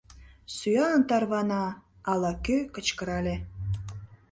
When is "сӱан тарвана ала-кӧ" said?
0.55-2.57